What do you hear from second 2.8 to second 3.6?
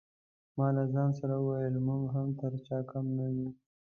کم نه یو.